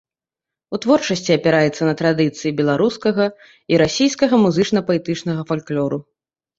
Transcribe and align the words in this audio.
У 0.77 0.79
творчасці 0.85 1.31
апіраецца 1.39 1.81
на 1.91 1.93
традыцыі 2.01 2.53
беларускага 2.63 3.29
і 3.75 3.81
расійскага 3.85 4.43
музычна-паэтычнага 4.49 5.41
фальклору. 5.55 6.07